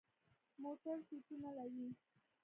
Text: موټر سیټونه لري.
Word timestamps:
موټر 0.63 0.97
سیټونه 1.07 1.49
لري. 1.57 1.87